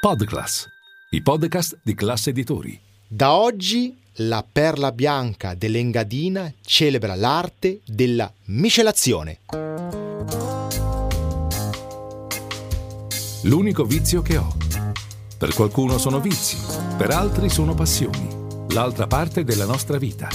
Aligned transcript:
Podclass, 0.00 0.64
i 1.10 1.22
podcast 1.22 1.80
di 1.82 1.92
classe 1.92 2.30
editori. 2.30 2.80
Da 3.08 3.32
oggi 3.32 3.98
la 4.18 4.44
perla 4.48 4.92
bianca 4.92 5.56
dell'Engadina 5.56 6.52
celebra 6.62 7.16
l'arte 7.16 7.80
della 7.84 8.32
miscelazione. 8.44 9.40
L'unico 13.42 13.84
vizio 13.84 14.22
che 14.22 14.36
ho. 14.36 14.56
Per 15.36 15.52
qualcuno 15.52 15.98
sono 15.98 16.20
vizi, 16.20 16.56
per 16.96 17.10
altri 17.10 17.48
sono 17.48 17.74
passioni. 17.74 18.28
L'altra 18.68 19.08
parte 19.08 19.42
della 19.42 19.66
nostra 19.66 19.98
vita. 19.98 20.28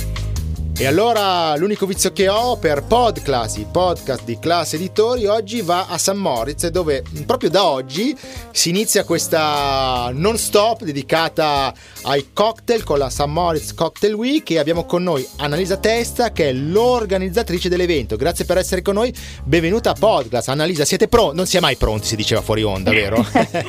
E 0.75 0.87
allora 0.87 1.55
l'unico 1.55 1.85
vizio 1.85 2.11
che 2.11 2.27
ho 2.27 2.57
per 2.57 2.83
Podclass, 2.83 3.57
i 3.57 3.67
podcast 3.71 4.23
di 4.23 4.39
classe 4.39 4.75
editori, 4.75 5.27
oggi 5.27 5.61
va 5.61 5.85
a 5.87 5.99
San 5.99 6.17
Moritz, 6.17 6.67
dove 6.67 7.03
proprio 7.27 7.51
da 7.51 7.63
oggi 7.63 8.17
si 8.51 8.69
inizia 8.69 9.03
questa 9.03 10.09
non 10.13 10.35
stop 10.35 10.83
dedicata 10.83 11.71
ai 12.05 12.29
cocktail 12.33 12.83
con 12.83 12.97
la 12.97 13.11
San 13.11 13.31
Moritz 13.31 13.75
Cocktail 13.75 14.13
Week 14.13 14.49
e 14.49 14.57
abbiamo 14.57 14.85
con 14.85 15.03
noi 15.03 15.25
Annalisa 15.37 15.77
Testa 15.77 16.31
che 16.31 16.49
è 16.49 16.53
l'organizzatrice 16.53 17.69
dell'evento. 17.69 18.15
Grazie 18.15 18.43
per 18.43 18.57
essere 18.57 18.81
con 18.81 18.95
noi, 18.95 19.13
benvenuta 19.43 19.91
a 19.91 19.95
Podclass. 19.97 20.47
Annalisa, 20.47 20.85
siete 20.85 21.07
pronti? 21.07 21.35
Non 21.35 21.45
si 21.45 21.55
è 21.55 21.59
mai 21.59 21.75
pronti, 21.75 22.07
si 22.07 22.15
diceva 22.15 22.41
fuori 22.41 22.63
onda, 22.63 22.89
vero? 22.89 23.23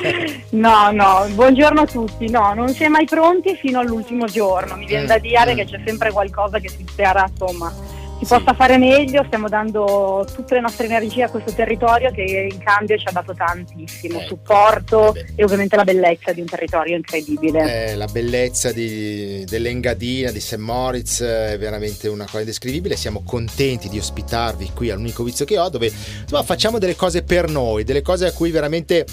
no, 0.51 0.91
no, 0.91 1.27
buongiorno 1.29 1.81
a 1.81 1.85
tutti. 1.85 2.29
No, 2.31 2.53
non 2.55 2.69
si 2.69 2.83
è 2.83 2.87
mai 2.87 3.05
pronti 3.05 3.55
fino 3.55 3.79
all'ultimo 3.79 4.25
giorno. 4.25 4.75
Mi 4.75 4.87
viene 4.87 5.03
mm, 5.03 5.07
da 5.07 5.19
dire 5.19 5.53
mm. 5.53 5.55
che 5.57 5.65
c'è 5.65 5.81
sempre 5.85 6.11
qualcosa 6.11 6.57
che 6.57 6.69
si 6.69 6.83
spera, 6.95 7.27
insomma, 7.29 7.69
si 8.17 8.25
sì. 8.25 8.33
possa 8.33 8.53
fare 8.53 8.77
meglio, 8.77 9.23
stiamo 9.25 9.49
dando 9.49 10.25
tutte 10.33 10.55
le 10.55 10.61
nostre 10.61 10.85
energie 10.85 11.23
a 11.23 11.29
questo 11.29 11.51
territorio 11.51 12.11
che 12.11 12.47
in 12.49 12.57
cambio 12.59 12.97
ci 12.97 13.05
ha 13.07 13.11
dato 13.11 13.33
tantissimo 13.33 14.19
ecco. 14.19 14.27
supporto 14.27 15.11
Beh. 15.11 15.33
e 15.35 15.43
ovviamente 15.43 15.75
la 15.75 15.83
bellezza 15.83 16.31
di 16.31 16.39
un 16.39 16.47
territorio 16.47 16.95
incredibile. 16.95 17.89
Eh, 17.89 17.95
la 17.95 18.07
bellezza 18.07 18.71
di, 18.71 19.43
dell'Engadina, 19.45 20.31
di 20.31 20.39
St. 20.39 20.55
Moritz 20.55 21.21
è 21.21 21.57
veramente 21.59 22.07
una 22.07 22.23
cosa 22.23 22.39
indescrivibile, 22.39 22.95
siamo 22.95 23.21
contenti 23.25 23.89
di 23.89 23.97
ospitarvi 23.97 24.71
qui 24.73 24.89
all'unico 24.89 25.23
vizio 25.23 25.43
che 25.43 25.59
ho 25.59 25.67
dove 25.67 25.87
insomma, 26.21 26.43
facciamo 26.43 26.79
delle 26.79 26.95
cose 26.95 27.23
per 27.23 27.49
noi, 27.49 27.83
delle 27.83 28.01
cose 28.01 28.27
a 28.27 28.31
cui 28.31 28.49
veramente 28.49 29.05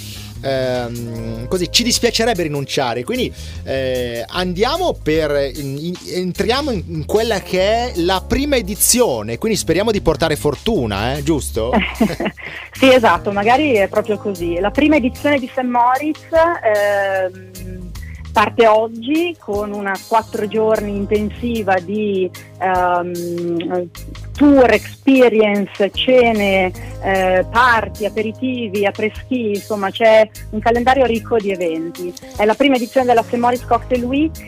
ehm, 0.43 1.49
così 1.49 1.71
ci 1.71 1.83
dispiacerebbe 1.83 2.43
rinunciare. 2.43 3.05
Quindi 3.05 3.33
eh, 3.65 4.25
andiamo 4.29 4.97
per 5.01 5.51
in, 5.55 5.93
entriamo 6.07 6.71
in, 6.71 6.83
in, 6.89 7.07
quella 7.07 7.41
che 7.41 7.61
è 7.61 7.93
la 7.97 8.23
prima 8.27 8.57
edizione, 8.57 9.39
quindi 9.39 9.57
speriamo 9.57 9.91
di 9.91 10.01
portare 10.01 10.37
fortuna, 10.37 11.17
eh, 11.17 11.23
giusto? 11.23 11.73
sì, 12.73 12.93
esatto, 12.93 13.33
magari 13.33 13.73
è 13.73 13.89
proprio 13.89 14.19
così. 14.19 14.59
La 14.59 14.71
prima 14.71 14.97
edizione 14.97 15.39
di 15.39 15.49
St. 15.53 15.63
Moritz 15.63 16.27
ehm, 16.63 17.91
parte 18.33 18.67
oggi 18.67 19.37
con 19.39 19.73
una 19.73 19.95
quattro 20.09 20.49
giorni 20.49 20.97
intensiva 20.97 21.79
di 21.79 22.29
um, 22.61 23.89
tour, 24.33 24.71
experience, 24.71 25.91
cene, 25.93 26.73
eh, 27.03 27.45
party, 27.51 28.05
aperitivi, 28.05 28.87
apreschi, 28.87 29.51
insomma 29.51 29.91
c'è 29.91 30.29
un 30.51 30.61
calendario 30.61 31.05
ricco 31.05 31.37
di 31.37 31.51
eventi. 31.51 32.13
È 32.37 32.45
la 32.45 32.55
prima 32.55 32.77
edizione 32.77 33.07
della 33.07 33.23
Semoris 33.23 33.65
Cocktail 33.65 34.05
Week 34.05 34.47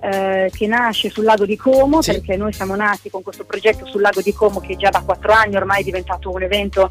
eh, 0.00 0.50
che 0.52 0.66
nasce 0.66 1.10
sul 1.10 1.24
lago 1.24 1.44
di 1.44 1.56
Como, 1.56 2.02
sì. 2.02 2.12
perché 2.12 2.36
noi 2.36 2.52
siamo 2.52 2.74
nati 2.74 3.10
con 3.10 3.22
questo 3.22 3.44
progetto 3.44 3.86
sul 3.86 4.00
lago 4.00 4.20
di 4.20 4.32
Como 4.32 4.60
che 4.60 4.76
già 4.76 4.90
da 4.90 5.02
quattro 5.04 5.32
anni 5.32 5.56
ormai 5.56 5.80
è 5.80 5.84
diventato 5.84 6.30
un 6.30 6.42
evento 6.42 6.90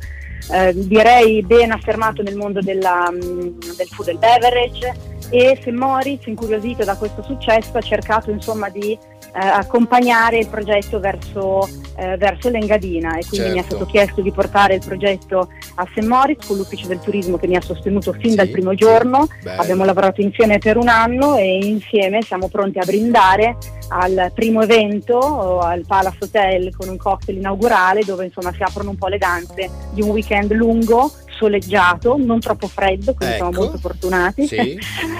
eh, 0.52 0.74
direi 0.74 1.44
ben 1.44 1.72
affermato 1.72 2.22
nel 2.22 2.36
mondo 2.36 2.62
della, 2.62 3.12
mm, 3.12 3.59
del 3.76 3.88
food 3.88 4.09
and 4.09 4.20
beverage 4.20 5.18
e 5.30 5.59
se 5.62 5.72
Moritz, 5.72 6.26
incuriosito 6.26 6.84
da 6.84 6.96
questo 6.96 7.22
successo, 7.24 7.78
ha 7.78 7.81
cercato 7.81 8.31
insomma 8.31 8.70
di 8.70 8.98
eh, 9.33 9.45
accompagnare 9.45 10.39
il 10.39 10.47
progetto 10.47 10.99
verso, 10.99 11.67
eh, 11.97 12.17
verso 12.17 12.50
l'Engadina 12.50 13.17
e 13.17 13.25
quindi 13.28 13.38
certo. 13.38 13.53
mi 13.53 13.59
è 13.59 13.63
stato 13.63 13.85
chiesto 13.85 14.22
di 14.22 14.31
portare 14.31 14.75
il 14.75 14.81
progetto 14.85 15.50
a 15.75 15.88
St. 15.94 16.06
Moritz 16.06 16.45
con 16.45 16.57
l'ufficio 16.57 16.88
del 16.88 17.00
turismo 17.00 17.38
che 17.38 17.47
mi 17.47 17.56
ha 17.56 17.62
sostenuto 17.62 18.13
fin 18.13 18.31
sì, 18.31 18.35
dal 18.35 18.50
primo 18.50 18.73
giorno. 18.73 19.28
Sì. 19.41 19.47
Abbiamo 19.47 19.85
lavorato 19.85 20.22
insieme 20.22 20.57
per 20.57 20.78
un 20.78 20.88
anno 20.88 21.35
e 21.35 21.59
insieme 21.63 22.22
siamo 22.22 22.47
pronti 22.47 22.79
a 22.79 22.85
brindare 22.85 23.57
al 23.89 24.31
primo 24.35 24.62
evento 24.62 25.59
al 25.59 25.84
Palace 25.85 26.18
Hotel 26.19 26.75
con 26.75 26.89
un 26.89 26.97
cocktail 26.97 27.38
inaugurale 27.38 28.03
dove 28.03 28.25
insomma 28.25 28.53
si 28.53 28.62
aprono 28.62 28.91
un 28.91 28.97
po' 28.97 29.07
le 29.07 29.18
danze 29.18 29.69
di 29.91 30.01
un 30.01 30.09
weekend 30.09 30.51
lungo 30.53 31.12
soleggiato, 31.39 32.18
non 32.19 32.41
troppo 32.41 32.68
freddo, 32.68 33.13
quindi 33.13 33.35
ecco. 33.35 33.45
siamo 33.45 33.63
molto 33.63 33.78
fortunati. 33.78 34.45
Sì. 34.45 34.78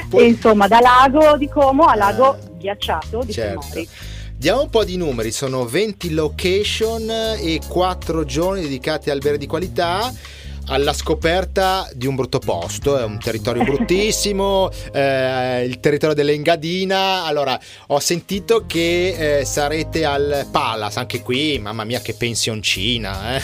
Poi... 0.10 0.24
e 0.26 0.28
insomma, 0.28 0.68
da 0.68 0.82
lago 0.82 1.38
di 1.38 1.48
Como 1.48 1.86
a 1.86 1.96
lago 1.96 2.26
ah. 2.26 2.38
Ghiacciato 2.60 3.24
di 3.24 3.34
certo. 3.34 3.62
Somori. 3.62 3.90
Diamo 4.36 4.62
un 4.62 4.70
po' 4.70 4.86
di 4.86 4.96
numeri, 4.96 5.32
sono 5.32 5.66
20 5.66 6.12
location 6.12 7.10
e 7.10 7.60
4 7.68 8.24
giorni 8.24 8.62
dedicati 8.62 9.10
al 9.10 9.20
bere 9.20 9.38
di 9.38 9.48
qualità 9.48 10.14
alla 10.70 10.94
scoperta 10.94 11.88
di 11.94 12.08
un 12.08 12.16
brutto 12.16 12.40
posto, 12.40 12.98
è 12.98 13.04
un 13.04 13.20
territorio 13.20 13.64
bruttissimo, 13.66 14.70
eh, 14.94 15.66
il 15.66 15.80
territorio 15.80 16.16
dell'Engadina. 16.16 17.26
Allora, 17.26 17.60
ho 17.88 18.00
sentito 18.00 18.66
che 18.66 19.40
eh, 19.40 19.46
sarete 19.46 20.06
al 20.06 20.48
Palace, 20.52 21.00
anche 21.00 21.22
qui, 21.22 21.60
mamma 21.60 21.84
mia 21.84 22.00
che 22.00 22.14
pensioncina. 22.14 23.36
Eh. 23.36 23.42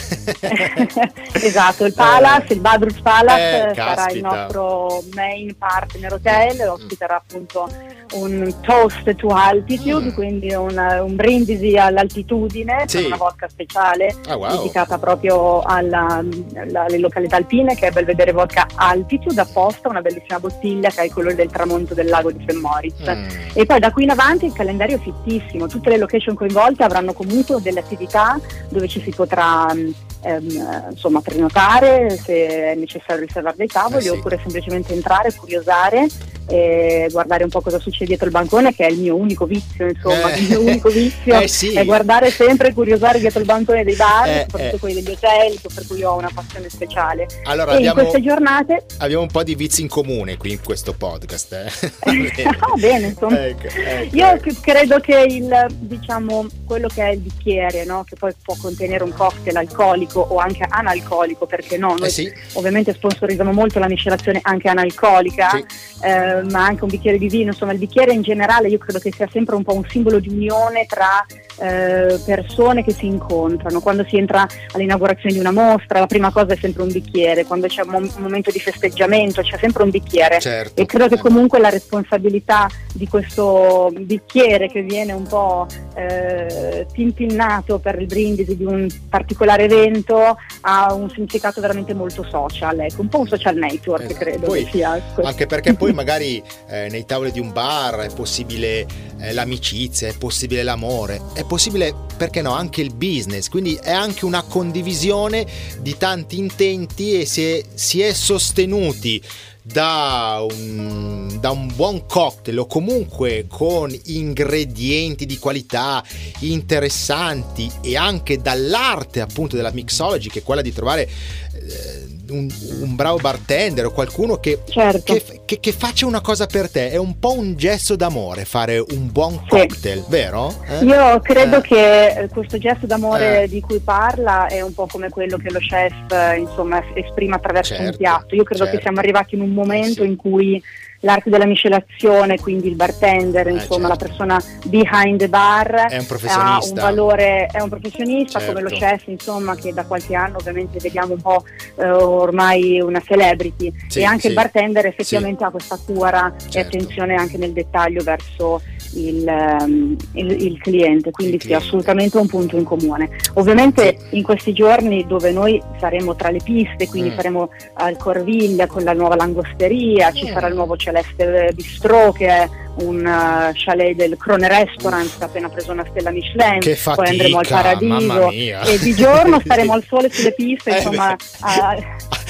esatto, 1.33 1.85
il 1.85 1.93
Palace, 1.93 2.53
il 2.53 2.59
Badrus 2.59 2.99
Palace 3.01 3.69
eh, 3.69 3.73
sarà 3.73 4.09
il 4.11 4.21
nostro 4.21 5.03
main 5.13 5.55
partner 5.57 6.13
hotel, 6.13 6.67
ospiterà 6.67 7.15
appunto 7.15 7.69
un 8.15 8.53
toast 8.61 9.15
to 9.15 9.27
altitude, 9.27 10.11
mm. 10.11 10.13
quindi 10.13 10.53
un, 10.53 10.77
un, 10.77 11.15
brindisi 11.15 11.75
all'altitudine, 11.77 12.83
sì. 12.87 13.03
una 13.03 13.17
vodka 13.17 13.47
speciale 13.47 14.15
ah, 14.27 14.35
wow. 14.35 14.57
dedicata 14.57 14.97
proprio 14.97 15.61
alla, 15.61 16.23
alla, 16.55 16.83
alle 16.83 16.97
località 16.97 17.35
alpine, 17.37 17.75
che 17.75 17.87
è 17.87 17.91
Belvedere 17.91 18.31
Vodka 18.31 18.67
Altitude, 18.75 19.39
apposta 19.41 19.89
una 19.89 20.01
bellissima 20.01 20.39
bottiglia 20.39 20.89
che 20.89 21.01
è 21.01 21.05
il 21.05 21.13
colore 21.13 21.35
del 21.35 21.49
tramonto 21.49 21.93
del 21.93 22.07
lago 22.07 22.31
di 22.31 22.43
St. 22.47 22.55
Moritz. 22.59 23.09
Mm. 23.09 23.27
E 23.53 23.65
poi 23.65 23.79
da 23.79 23.91
qui 23.91 24.03
in 24.03 24.11
avanti 24.11 24.45
il 24.45 24.53
calendario 24.53 24.97
è 24.97 24.99
fittissimo, 24.99 25.67
tutte 25.67 25.89
le 25.89 25.97
location 25.97 26.35
coinvolte 26.35 26.83
avranno 26.83 27.13
comunque 27.13 27.61
delle 27.61 27.79
attività 27.79 28.39
dove 28.69 28.87
ci 28.87 29.01
si 29.01 29.11
potrà 29.11 29.67
ehm, 29.71 30.87
insomma, 30.89 31.21
prenotare 31.21 32.09
se 32.09 32.71
è 32.71 32.75
necessario 32.75 33.25
riservare 33.25 33.55
dei 33.57 33.67
tavoli 33.67 34.05
eh 34.05 34.09
sì. 34.09 34.09
oppure 34.09 34.39
semplicemente 34.41 34.93
entrare, 34.93 35.33
curiosare 35.33 36.07
e 36.47 37.07
guardare 37.11 37.44
un 37.44 37.50
po' 37.50 37.61
cosa 37.61 37.79
succede 37.79 38.06
dietro 38.06 38.28
il 38.28 38.31
bancone 38.31 38.73
che 38.73 38.85
è 38.85 38.91
il 38.91 39.00
mio 39.00 39.16
unico 39.16 39.45
vizio 39.45 39.88
insomma 39.88 40.31
eh. 40.31 40.39
il 40.39 40.47
mio 40.47 40.61
unico 40.61 40.89
vizio 40.89 41.33
eh 41.39 41.47
sì. 41.47 41.73
è 41.73 41.83
guardare 41.83 42.29
sempre 42.29 42.67
e 42.67 42.73
curiosare 42.73 43.19
dietro 43.19 43.39
il 43.39 43.45
bancone 43.45 43.83
dei 43.83 43.95
bar 43.95 44.28
eh, 44.28 44.41
soprattutto 44.41 44.75
eh. 44.75 44.79
quelli 44.79 45.01
degli 45.01 45.13
hotel 45.13 45.59
per 45.73 45.88
cui 45.88 46.03
ho 46.03 46.16
una 46.16 46.29
passione 46.34 46.69
speciale 46.69 47.25
allora 47.45 47.72
e 47.72 47.75
abbiamo, 47.78 48.01
in 48.01 48.07
queste 48.07 48.28
giornate 48.28 48.85
abbiamo 49.00 49.23
un 49.23 49.31
po' 49.31 49.44
di 49.44 49.55
vizi 49.55 49.81
in 49.81 49.88
comune 49.88 50.38
qui 50.38 50.51
in 50.51 50.61
questo 50.63 50.94
podcast 50.94 51.53
eh. 51.53 52.44
ah, 52.45 52.78
bene 52.78 53.07
insomma 53.07 53.47
ecco, 53.47 53.67
ecco, 53.67 54.16
io 54.16 54.28
ecco. 54.28 54.50
credo 54.61 55.00
che 55.00 55.25
il 55.28 55.66
diciamo 55.69 56.45
quello 56.66 56.88
che 56.88 57.03
è 57.03 57.09
il 57.09 57.19
bicchiere 57.19 57.85
no? 57.85 58.03
che 58.07 58.16
poi 58.17 58.34
può 58.44 58.55
contenere 58.61 59.03
un 59.03 59.13
cocktail 59.13 59.57
alcolico 59.57 60.19
o 60.19 60.38
anche 60.38 60.66
analcolico 60.67 61.47
perché 61.47 61.78
no 61.78 61.95
noi 61.97 62.07
eh 62.07 62.11
sì. 62.11 62.31
ovviamente 62.53 62.94
sponsorizziamo 62.94 63.51
molto 63.51 63.79
la 63.79 63.88
miscelazione 63.88 64.39
anche 64.44 64.67
analcolica 64.67 65.50
sì 65.50 65.94
eh, 66.05 66.34
ma 66.44 66.66
anche 66.66 66.84
un 66.84 66.90
bicchiere 66.90 67.18
di 67.18 67.28
vino, 67.28 67.51
insomma 67.51 67.73
il 67.73 67.79
bicchiere 67.79 68.13
in 68.13 68.22
generale 68.22 68.68
io 68.68 68.78
credo 68.78 69.00
che 69.00 69.12
sia 69.12 69.28
sempre 69.31 69.56
un 69.56 69.63
po' 69.63 69.73
un 69.73 69.85
simbolo 69.88 70.19
di 70.19 70.29
unione 70.29 70.85
tra 70.85 71.25
eh, 71.59 72.19
persone 72.25 72.83
che 72.83 72.91
si 72.91 73.05
incontrano, 73.05 73.79
quando 73.79 74.05
si 74.07 74.17
entra 74.17 74.47
all'inaugurazione 74.71 75.33
di 75.33 75.39
una 75.39 75.51
mostra 75.51 75.99
la 75.99 76.07
prima 76.07 76.31
cosa 76.31 76.53
è 76.53 76.57
sempre 76.57 76.83
un 76.83 76.91
bicchiere, 76.91 77.45
quando 77.45 77.67
c'è 77.67 77.83
un, 77.83 77.89
mom- 77.89 78.11
un 78.16 78.21
momento 78.21 78.51
di 78.51 78.59
festeggiamento 78.59 79.41
c'è 79.41 79.57
sempre 79.57 79.83
un 79.83 79.89
bicchiere 79.89 80.39
certo. 80.39 80.81
e 80.81 80.85
credo 80.85 81.07
che 81.07 81.17
comunque 81.17 81.59
la 81.59 81.69
responsabilità 81.69 82.69
di 82.93 83.07
questo 83.07 83.91
bicchiere 83.97 84.69
che 84.69 84.81
viene 84.81 85.13
un 85.13 85.23
po' 85.23 85.67
eh, 85.96 86.85
pimpinnato 86.91 87.79
per 87.79 87.99
il 87.99 88.07
brindisi 88.07 88.55
di 88.55 88.66
un 88.66 88.87
particolare 89.09 89.63
evento 89.63 90.37
ha 90.61 90.93
un 90.93 91.09
significato 91.09 91.61
veramente 91.61 91.93
molto 91.93 92.23
social, 92.23 92.79
ecco, 92.79 93.02
un 93.02 93.09
po' 93.09 93.19
un 93.19 93.28
social 93.28 93.55
network 93.55 94.05
esatto. 94.05 94.19
credo 94.19 94.46
poi, 94.47 94.67
sia. 94.72 95.02
Anche 95.23 95.46
perché 95.46 95.73
poi 95.73 95.91
magari 95.93 96.41
eh, 96.69 96.87
nei 96.90 97.05
tavoli 97.05 97.31
di 97.31 97.40
un 97.40 97.52
bar 97.52 97.99
è 97.99 98.13
possibile 98.13 98.85
l'amicizia, 99.32 100.08
è 100.08 100.17
possibile 100.17 100.64
l'amore, 100.64 101.22
è 101.34 101.44
possibile, 101.44 101.94
perché 102.17 102.41
no, 102.41 102.52
anche 102.52 102.82
il 102.82 102.94
business, 102.94 103.50
quindi 103.50 103.78
è 103.82 103.91
anche 103.91 104.26
una 104.26 104.44
condivisione 104.44 105.46
di 105.79 105.97
tanti 105.97 106.38
intenti 106.38 107.20
e 107.20 107.23
è, 107.23 107.64
si 107.73 108.02
è 108.02 108.14
sostenuti 108.14 109.22
da 109.67 110.46
un, 110.47 111.40
da 111.40 111.50
un, 111.50 111.72
buon 111.76 112.06
cocktail 112.06 112.59
o 112.59 112.67
comunque 112.67 113.46
con 113.47 113.91
ingredienti 114.06 115.26
di 115.26 115.40
qualità 115.40 116.03
interessanti 116.41 117.72
e 117.82 117.97
anche 117.97 118.38
dall'arte 118.38 119.22
appunto 119.22 119.56
della 119.56 119.72
mixology 119.72 120.29
che 120.29 120.40
è 120.40 120.44
quella 120.44 120.62
di 120.62 120.72
trovare 120.72 121.09
eh, 121.53 122.04
un, 122.29 122.47
un, 122.81 122.95
bravo 122.95 123.17
bartender 123.17 123.85
o 123.85 123.91
qualcuno 123.91 124.39
che, 124.39 124.61
certo. 124.67 125.13
che, 125.13 125.41
che, 125.45 125.59
che, 125.59 125.72
faccia 125.72 126.05
una 126.05 126.22
cosa 126.22 126.45
per 126.45 126.69
te. 126.69 126.91
È 126.91 126.97
un 126.97 127.19
po' 127.19 127.33
un 127.33 127.55
gesto 127.55 127.95
d'amore 127.95 128.45
fare 128.45 128.79
un 128.79 129.11
buon 129.11 129.41
cocktail, 129.47 130.03
sì. 130.03 130.09
vero? 130.09 130.53
Eh? 130.67 130.85
Io 130.85 131.19
credo 131.22 131.57
eh. 131.57 131.61
che 131.61 132.29
questo 132.31 132.57
gesto 132.57 132.85
d'amore 132.85 133.43
eh. 133.43 133.47
di 133.47 133.61
cui 133.61 133.79
parla 133.79 134.47
è 134.47 134.61
un 134.61 134.73
po' 134.73 134.87
come 134.87 135.09
quello 135.09 135.37
che 135.37 135.51
lo 135.51 135.59
chef 135.59 136.37
insomma, 136.37 136.83
esprime 136.93 137.35
attraverso 137.35 137.75
certo, 137.75 137.91
un 137.91 137.97
piatto. 137.97 138.35
Io 138.35 138.43
credo 138.43 138.63
certo. 138.63 138.78
che 138.78 138.83
siamo 138.83 138.99
arrivati 138.99 139.35
in 139.35 139.41
un 139.41 139.51
momento 139.51 140.03
sì. 140.03 140.07
in 140.07 140.16
cui 140.16 140.61
l'arte 141.05 141.29
della 141.29 141.46
miscelazione, 141.46 142.40
quindi 142.40 142.67
il 142.67 142.75
bartender, 142.75 143.47
eh, 143.47 143.52
insomma 143.52 143.87
certo. 143.87 144.03
la 144.03 144.07
persona 144.07 144.41
behind 144.66 145.19
the 145.19 145.29
bar 145.29 145.87
è 145.87 145.97
un 145.97 146.05
ha 146.28 146.59
un 146.61 146.73
valore, 146.73 147.46
è 147.46 147.61
un 147.61 147.69
professionista 147.69 148.40
certo. 148.40 148.53
come 148.53 148.63
lo 148.63 148.75
certo. 148.75 148.97
chef, 148.97 149.07
insomma, 149.07 149.55
che 149.55 149.72
da 149.72 149.85
qualche 149.85 150.16
anno 150.16 150.37
ovviamente 150.37 150.79
vediamo 150.79 151.13
un 151.13 151.22
po' 151.22 151.46
eh, 151.78 151.90
ormai 151.90 152.81
una 152.81 153.02
celebrity 153.02 153.72
sì, 153.87 153.99
e 153.99 154.03
anche 154.03 154.22
sì. 154.22 154.28
il 154.28 154.34
bartender 154.34 154.87
effettivamente 154.87 155.40
sì. 155.40 155.43
ha 155.43 155.49
questa 155.52 155.79
cura 155.85 156.34
certo. 156.37 156.57
e 156.57 156.61
attenzione 156.61 157.16
anche 157.16 157.37
nel 157.37 157.53
dettaglio 157.53 158.03
verso 158.03 158.61
il, 158.96 159.25
um, 159.28 159.96
il, 160.13 160.31
il 160.31 160.57
cliente, 160.59 161.11
quindi 161.11 161.40
sì, 161.40 161.53
assolutamente 161.53 162.17
un 162.17 162.28
punto 162.28 162.57
in 162.57 162.63
comune. 162.63 163.09
Ovviamente 163.34 163.97
in 164.11 164.23
questi 164.23 164.53
giorni 164.53 165.05
dove 165.05 165.31
noi 165.31 165.61
saremo 165.79 166.16
tra 166.16 166.29
le 166.29 166.40
piste, 166.43 166.87
quindi 166.87 167.09
mm. 167.09 167.16
saremo 167.16 167.49
al 167.75 167.97
Corviglia 167.97 168.67
con 168.67 168.84
la 168.84 168.93
nuova 168.93 169.16
langosteria, 169.16 170.11
ci 170.11 170.29
mm. 170.29 170.34
sarà 170.34 170.47
il 170.47 170.55
nuovo 170.55 170.75
Celeste 170.95 171.51
Bistro 171.53 172.11
che 172.13 172.27
è 172.27 172.49
un 172.77 173.05
uh, 173.05 173.51
chalet 173.53 173.95
del 173.95 174.17
Crone 174.17 174.47
Restaurant 174.47 175.17
che 175.17 175.23
ha 175.23 175.27
appena 175.27 175.49
preso 175.49 175.71
una 175.71 175.85
stella 175.89 176.11
Michelin, 176.11 176.59
che 176.59 176.75
fatica, 176.75 177.03
poi 177.03 177.11
andremo 177.11 177.37
al 177.39 177.47
Paradiso. 177.47 178.29
e 178.29 178.79
di 178.81 178.93
giorno 178.93 179.39
staremo 179.39 179.71
al 179.73 179.83
sole 179.87 180.09
sulle 180.11 180.33
piste, 180.33 180.71
eh, 180.71 180.77
insomma, 180.77 181.15
a, 181.39 181.77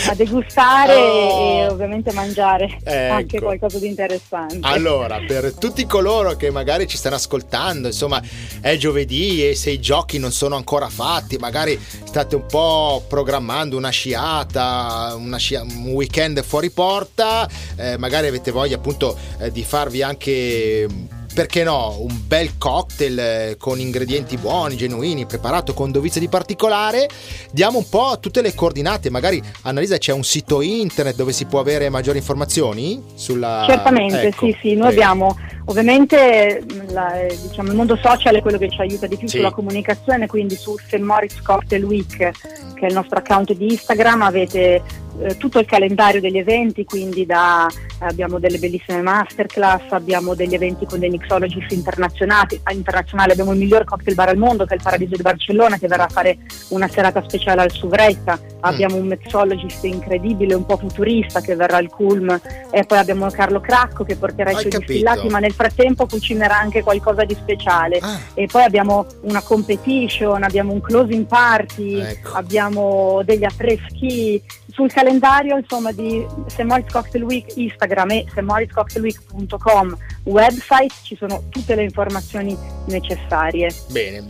a, 0.10 0.16
degustare 0.16 0.96
oh. 0.96 1.40
e 1.40 1.68
ovviamente 1.68 2.12
mangiare 2.14 2.78
ecco. 2.84 3.14
anche 3.14 3.40
qualcosa 3.40 3.80
di 3.80 3.88
interessante. 3.88 4.60
Allora, 4.62 5.20
per 5.26 5.54
tutti 5.54 5.86
coloro 5.86 6.36
che 6.36 6.52
magari 6.52 6.88
ci 6.88 6.98
stanno 6.98 7.16
ascoltando, 7.16 7.88
insomma, 7.88 8.22
è 8.62 8.76
giovedì 8.78 9.48
e 9.48 9.56
se 9.56 9.72
i 9.72 9.80
giochi 9.80 10.18
non 10.18 10.32
sono 10.32 10.56
ancora 10.56 10.90
fatti, 10.90 11.38
magari 11.38 11.80
state 12.04 12.36
un 12.36 12.46
po' 12.46 13.04
programmando 13.08 13.78
una 13.78 13.90
sciata, 13.90 15.16
una 15.18 15.38
scia, 15.38 15.62
un 15.62 15.88
weekend 15.94 16.44
fuori 16.44 16.70
porta, 16.70 17.48
eh, 17.76 17.98
magari 17.98 18.28
avete 18.28 18.52
voglia 18.52 18.76
appunto 18.76 19.18
eh, 19.40 19.52
di 19.52 19.64
farvi 19.64 20.02
anche 20.02 20.88
perché 21.36 21.66
no, 21.66 21.98
un 22.00 22.22
bel 22.26 22.58
cocktail 22.58 23.20
eh, 23.20 23.56
con 23.60 23.78
ingredienti 23.78 24.38
buoni, 24.38 24.78
genuini, 24.78 25.26
preparato 25.26 25.74
con 25.74 25.92
dovizia 25.92 26.22
di 26.22 26.30
particolare. 26.30 27.10
Diamo 27.52 27.78
un 27.78 27.90
po' 27.90 28.18
tutte 28.22 28.42
le 28.42 28.56
coordinate, 28.56 29.10
magari 29.10 29.44
Annalisa 29.64 29.98
c'è 29.98 30.14
un 30.14 30.24
sito 30.24 30.62
internet 30.62 31.18
dove 31.18 31.34
si 31.34 31.46
può 31.46 31.60
avere 31.60 31.90
maggiori 31.90 32.20
informazioni 32.20 33.04
sulla 33.16 33.66
Certamente, 33.68 34.28
ecco, 34.28 34.46
sì, 34.46 34.58
sì, 34.62 34.76
noi 34.76 34.94
prego. 34.94 35.02
abbiamo 35.02 35.38
ovviamente 35.66 36.64
la, 36.92 37.14
diciamo, 37.30 37.70
il 37.70 37.76
mondo 37.76 37.98
social 37.98 38.36
è 38.36 38.42
quello 38.42 38.58
che 38.58 38.70
ci 38.70 38.80
aiuta 38.80 39.06
di 39.06 39.18
più 39.18 39.28
sì. 39.28 39.38
sulla 39.38 39.52
comunicazione, 39.52 40.28
quindi 40.28 40.56
su 40.56 40.78
St. 40.78 41.00
Moritz 41.00 41.42
Cocktail 41.42 41.84
Week, 41.84 42.16
che 42.16 42.32
è 42.80 42.86
il 42.86 42.94
nostro 42.94 43.18
account 43.18 43.52
di 43.52 43.72
Instagram, 43.72 44.22
avete 44.22 44.82
eh, 45.22 45.38
tutto 45.38 45.60
il 45.60 45.66
calendario 45.66 46.20
degli 46.20 46.38
eventi, 46.38 46.84
quindi 46.84 47.26
da, 47.26 47.68
abbiamo 48.00 48.40
delle 48.40 48.58
bellissime 48.58 49.02
masterclass, 49.02 49.92
abbiamo 49.92 50.36
degli 50.36 50.54
eventi 50.54 50.86
con 50.86 51.00
dei 51.00 51.10
mixologist 51.10 51.72
internazionali, 51.72 52.62
internazionali, 52.72 53.32
abbiamo 53.32 53.54
il 53.54 53.60
miglior 53.60 53.84
cocktail 53.84 54.16
bar 54.16 54.30
al 54.30 54.38
mondo 54.38 54.66
che 54.66 54.74
è 54.74 54.78
il 54.78 54.84
Paradiso 54.84 55.16
di 55.16 55.22
Barcellona 55.22 55.78
che 55.78 55.88
verrà 55.88 56.06
a 56.06 56.10
fare 56.10 56.38
una 56.70 56.88
serata 56.88 57.24
speciale 57.24 57.62
al 57.62 57.72
Suvretta, 57.72 58.38
mm. 58.38 58.58
abbiamo 58.62 58.98
un 58.98 59.08
mixologist 59.08 59.84
incredibile, 59.86 60.54
un 60.54 60.66
po' 60.66 60.78
futurista 60.78 61.42
che 61.42 61.56
verrà 61.56 61.78
al 61.78 61.90
Culm 61.90 62.40
e 62.72 62.84
poi 62.84 62.98
abbiamo 62.98 63.30
Carlo 63.30 63.62
Cracco 63.62 64.04
che 64.04 64.16
porterà 64.16 64.52
i 64.52 64.56
suoi 64.56 64.72
distillati 64.72 65.28
ma 65.28 65.40
nel 65.40 65.54
frattempo 65.54 66.06
cucinerà 66.06 66.58
anche 66.58 66.84
qualcosa 66.84 67.24
di 67.24 67.36
speciale 67.36 68.00
ah. 68.00 68.20
e 68.34 68.48
poi 68.48 68.64
abbiamo 68.64 69.06
una 69.22 69.42
competition, 69.42 70.44
abbiamo 70.44 70.74
un 70.74 70.82
closing 70.82 71.26
party, 71.26 72.00
ecco. 72.00 72.34
abbiamo 72.34 73.22
degli 73.24 73.44
affreschi 73.44 74.42
sul 74.76 74.92
calendario 74.92 75.58
insomma, 75.58 75.94
di 75.94 76.24
St. 76.48 76.64
Moritz 76.64 76.92
Cocktail 76.92 77.24
Week 77.24 77.46
Instagram 77.56 78.12
e 78.12 78.26
stmoritzcocktailweek.com 78.30 79.98
website 80.24 80.94
ci 81.02 81.16
sono 81.16 81.44
tutte 81.50 81.76
le 81.76 81.84
informazioni 81.84 82.58
necessarie. 82.88 83.74
Bene, 83.90 84.26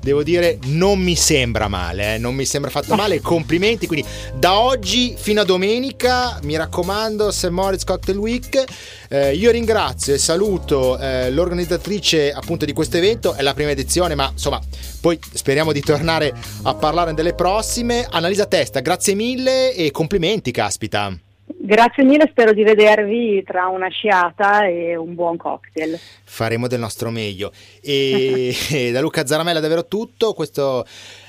devo 0.00 0.22
dire 0.22 0.58
non 0.64 1.00
mi 1.00 1.16
sembra 1.16 1.68
male, 1.68 2.14
eh? 2.14 2.18
non 2.18 2.34
mi 2.34 2.44
sembra 2.44 2.70
fatto 2.70 2.94
male, 2.96 3.20
complimenti, 3.22 3.86
quindi 3.86 4.06
da 4.34 4.58
oggi 4.58 5.14
fino 5.16 5.40
a 5.40 5.44
domenica 5.44 6.38
mi 6.42 6.56
raccomando 6.56 7.30
St. 7.30 7.48
Moritz 7.48 7.84
Cocktail 7.84 8.18
Week. 8.18 8.64
Eh, 9.10 9.34
io 9.34 9.50
ringrazio 9.50 10.12
e 10.12 10.18
saluto 10.18 10.98
eh, 10.98 11.30
l'organizzatrice 11.30 12.30
appunto 12.30 12.66
di 12.66 12.74
questo 12.74 12.98
evento, 12.98 13.32
è 13.32 13.40
la 13.40 13.54
prima 13.54 13.70
edizione 13.70 14.14
ma 14.14 14.28
insomma 14.30 14.60
poi 15.00 15.18
speriamo 15.32 15.72
di 15.72 15.80
tornare 15.80 16.34
a 16.64 16.74
parlare 16.74 17.14
delle 17.14 17.32
prossime. 17.32 18.06
Annalisa 18.10 18.46
Testa, 18.46 18.80
grazie 18.80 19.14
mille 19.14 19.72
e 19.72 19.90
complimenti, 19.90 20.50
caspita. 20.50 21.16
Grazie 21.60 22.04
mille, 22.04 22.28
spero 22.30 22.52
di 22.52 22.62
vedervi 22.62 23.42
tra 23.44 23.68
una 23.68 23.88
sciata 23.88 24.66
e 24.66 24.96
un 24.96 25.14
buon 25.14 25.36
cocktail. 25.36 25.98
Faremo 26.24 26.66
del 26.66 26.80
nostro 26.80 27.10
meglio. 27.10 27.52
E, 27.80 28.54
e 28.70 28.90
da 28.90 29.00
Luca 29.00 29.26
Zaramella 29.26 29.60
davvero 29.60 29.86
tutto, 29.86 30.34
questo 30.34 30.84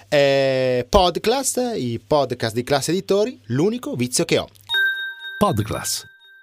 è 0.08 0.86
Podclass, 0.88 1.74
i 1.76 2.02
podcast 2.06 2.56
di 2.56 2.64
Classe 2.64 2.92
Editori, 2.92 3.40
l'unico 3.46 3.96
vizio 3.96 4.26
che 4.26 4.38
ho. 4.38 4.48
Podclass, 5.38 6.06